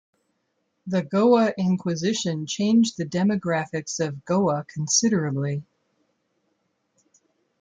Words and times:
The 0.87 1.03
Goa 1.03 1.53
Inquisition 1.59 2.47
changed 2.47 2.97
the 2.97 3.05
demographics 3.05 3.99
of 3.99 4.25
Goa 4.25 4.65
considerably. 4.67 5.63